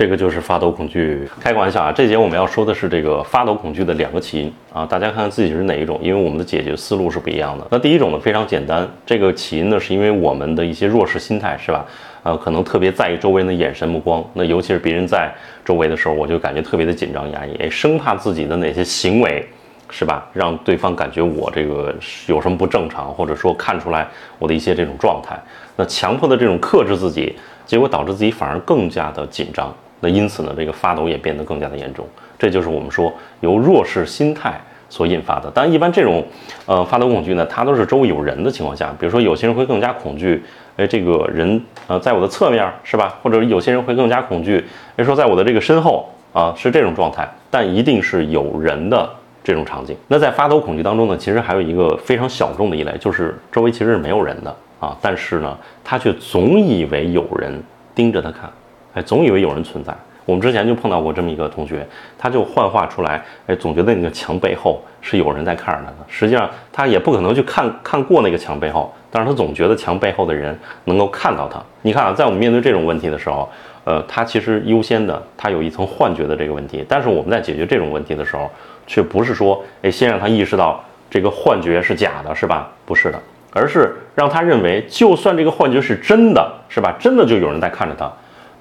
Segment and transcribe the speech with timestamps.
[0.00, 1.28] 这个就是发抖恐惧。
[1.38, 7.66] 开个玩笑啊，这节我们要说的是这个发抖恐惧的两个起因啊，大家看看自己是哪一种，因为我们的解决思路是不一样的。
[7.70, 11.84] 那第一种呢非常简单，这个起因呢是因为我们的一些弱势心态，是吧？
[12.22, 15.30] 呃，可能特别在意周围人的眼神目光，那尤其是别人在
[15.66, 19.46] 周围的时候，我就感觉特别的紧张压抑，哎，生怕自己的哪些行为。
[19.92, 20.24] 是吧？
[20.32, 21.92] 让对方感觉我这个
[22.28, 24.06] 有什么不正常，或者说看出来
[24.38, 25.36] 我的一些这种状态，
[25.74, 27.34] 那强迫的这种克制自己，
[27.66, 29.74] 结果导致自己反而更加的紧张。
[30.00, 32.06] 那因此呢，这个发抖也变得更加的严重。
[32.38, 35.50] 这就是我们说由弱势心态所引发的。
[35.54, 36.24] 但一般这种
[36.66, 40.42] 呃发抖恐惧呢，它都是周围有人的情况下，比如说有些人会更加恐惧，
[40.76, 43.18] 哎，这个人呃在我的侧面是吧？
[43.22, 44.64] 或者有些人会更加恐惧，
[44.96, 47.28] 哎，说在我的这个身后啊，是这种状态。
[47.50, 49.08] 但一定是有人的。
[49.42, 57.50] 这种场景，那在发抖恐惧当中呢，其实还有一个非常小众的一类，就是周围其实是没有人的啊，但是呢，他却总以为有人
[57.94, 58.50] 盯着他看，
[58.94, 59.92] 哎，总以为有人存在。
[60.26, 61.84] 我们之前就碰到过这么一个同学，
[62.16, 65.96] 他就幻化出来，哎，总觉得那个墙背后是有人在看着他的。
[66.06, 71.60] 实际上他也不可能去看看过那个墙背后，但是他总觉得墙背后的人能够看到他。
[71.82, 73.48] 你看啊，在我们面对这种问题的时候，
[73.82, 76.84] 呃，他其实优先的，他有一层幻觉的这个问题。
[76.88, 78.48] 但是我们在解决这种问题的时候，
[78.86, 82.70] 却不是说，哎，先让他意识到这个幻觉是假的，是吧？
[82.84, 83.18] 不是的，
[83.52, 86.94] 而是让他认为，就算这个幻觉是真的，是吧？
[87.00, 88.12] 真的就有人在看着他，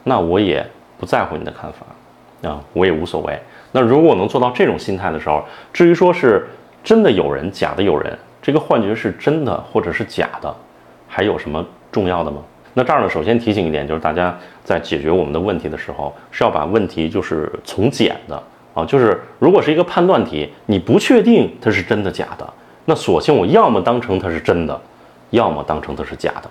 [0.04, 0.66] 那我也
[0.98, 3.40] 不在乎你的看法，啊，我也无所谓。
[3.72, 6.48] 那如果我能做到这种心态的时候，至于说是
[6.84, 10.54] 真的有人，假的有人，这个幻觉是真的或者是假的，
[11.08, 12.42] 还有什么重要的吗？
[12.74, 18.42] 那这儿呢，首先提醒一点，就是大家在解决我们的问题的时候，是要把问题就是从简的。
[18.76, 22.48] 啊，就是如果是一个判断题，你不确定它是真的假的，
[22.86, 24.80] 那索性我要么当成它是真的，
[25.32, 26.50] 要么当成它是假的，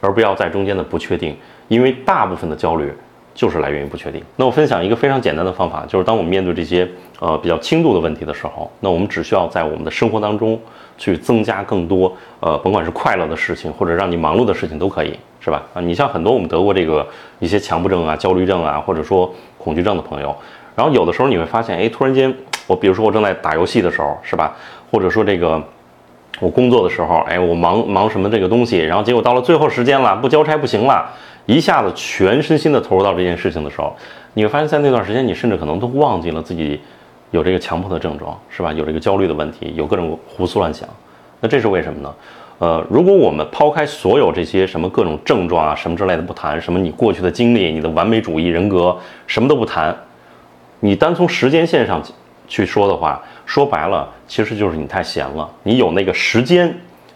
[0.00, 1.36] 而不要在中间的不确定，
[1.70, 2.92] 因为大部分的焦虑
[3.32, 4.20] 就是来源于不确定。
[4.34, 6.86] 那我分享一个非常简单的方法，就是当我们面对这些
[7.20, 10.60] 呃比较轻度的问题的时候，那我们只需要在我们的生活当中
[10.98, 15.62] 去增加更多呃，甭管是快乐的事情或者让你忙碌的事情都可以，是吧？
[15.72, 17.06] 啊，你像很多我们得过这个
[17.38, 20.34] 一些强迫症啊、焦虑症啊，或者说恐惧症的朋友。
[20.74, 22.34] 然后有的时候你会发现，哎，突然间，
[22.66, 24.56] 我比如说我正在打游戏的时候，是吧？
[24.90, 25.62] 或者说这个
[26.40, 31.10] 我工作的时候，哎，我忙忙什么这个东西，然后结果到了最后时间了，不交差不行了，
[31.46, 33.94] 一下子全身心的投入到这件事情的时候，
[34.34, 36.80] 你会发现在那段时间，你甚至可能都忘记了自己
[37.30, 38.72] 有这个强迫的症状，是吧？
[38.72, 40.88] 有这个焦虑的问题，有各种胡思乱想。
[41.40, 42.14] 那这是为什么呢？
[42.58, 48.94] 呃，如果我们抛开所有这些什么各种症状啊什么之类的不谈，什么你过去的经历、你的完美主义人格，
[49.26, 49.96] 什么都不谈。
[50.80, 52.02] 你单从时间线上
[52.46, 56.70] 去说的话，说白了，其实就是你太闲了，你有那个时间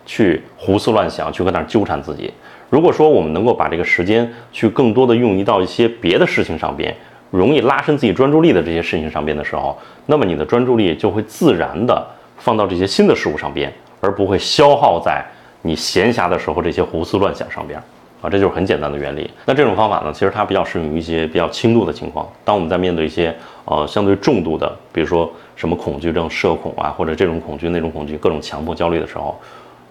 [0.06, 2.32] 去胡思乱想，去搁那儿纠缠自己。
[2.74, 6.92] 如果说我们能够把这个时间去更多的用于到一些别的事情上边，
[7.30, 12.04] 容易拉伸自己专注力的这些事情上边的时候，那么你的专注力就会自然的
[12.36, 15.24] 放到这些新的事物上边，而不会消耗在
[15.62, 17.80] 你闲暇的时候这些胡思乱想上边。
[18.20, 19.30] 啊，这就是很简单的原理。
[19.46, 22.28] 那这种方法呢，其实它比较适用于一些比较轻度的情况。
[22.44, 23.32] 当我们在面对一些
[23.66, 29.38] 呃相对重度的，比如说什么恐惧症、社恐啊，或者这种恐惧、那种恐惧、各种强迫焦虑的时候，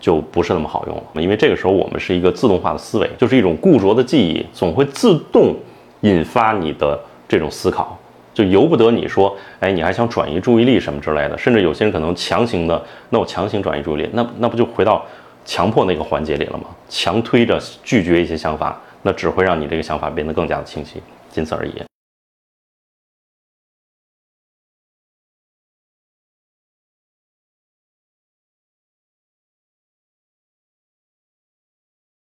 [0.04, 1.22] 就不是那么好用了。
[1.22, 5.56] 因为这个时候我们是一个自动化的思维，就是一种固着的记忆，总会自动
[6.02, 7.98] 引发你的这种思考，
[8.34, 11.38] 就由不得你说，哎，你还想转移注意力什么之类的。
[11.38, 15.06] 甚至有些人可能强行的，那我强行转移注意力，那那不就回到。
[15.46, 16.64] 强迫那个环节里了吗？
[16.88, 21.93] 强推着拒绝一些想法，那只会让你这个想法变得更加的清晰，仅此而已。